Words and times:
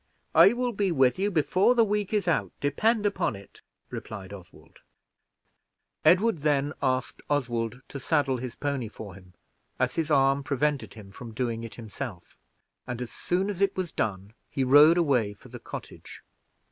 "I 0.33 0.53
will 0.53 0.71
be 0.73 0.91
with 0.91 1.19
you 1.19 1.29
before 1.29 1.75
the 1.75 1.83
week 1.83 2.11
is 2.11 2.27
out, 2.27 2.53
depend 2.59 3.05
upon 3.05 3.35
it," 3.35 3.61
replied 3.91 4.33
Oswald. 4.33 4.79
Edward 6.03 6.39
then 6.39 6.73
asked 6.81 7.21
Oswald 7.29 7.83
to 7.89 7.99
saddle 7.99 8.37
his 8.37 8.55
pony 8.55 8.87
for 8.87 9.13
him, 9.13 9.35
as 9.77 9.93
his 9.93 10.09
arm 10.09 10.41
prevented 10.41 10.95
him 10.95 11.11
from 11.11 11.35
doing 11.35 11.63
it 11.63 11.75
himself, 11.75 12.35
and, 12.87 12.99
as 12.99 13.11
soon 13.11 13.47
as 13.47 13.61
it 13.61 13.77
was 13.77 13.91
done, 13.91 14.33
he 14.49 14.63
rode 14.63 14.97
away 14.97 15.35
from 15.35 15.51
the 15.51 15.59
cottage. 15.59 16.23